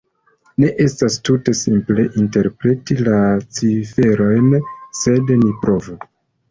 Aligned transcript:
Ne 0.61 0.69
estas 0.85 1.17
tute 1.29 1.53
simple 1.59 2.07
interpreti 2.23 2.99
la 3.09 3.21
ciferojn, 3.61 4.53
sed 5.05 5.35
ni 5.45 5.57
provu. 5.65 6.01